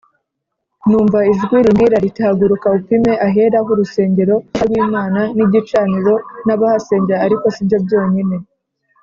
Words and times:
numva 0.89 1.19
ijwi 1.31 1.57
rimbwira 1.65 1.95
riti 2.03 2.21
haguruka 2.27 2.67
upime 2.77 3.13
ahera 3.27 3.57
h 3.65 3.67
urusengero 3.73 4.35
k 4.57 4.59
rw 4.65 4.73
Imana 4.83 5.21
n 5.35 5.39
igicaniro 5.45 6.13
n 6.45 6.47
abahasengera 6.55 7.19
Ariko 7.25 7.45
sibyo 7.55 7.77
byonyine 7.85 8.35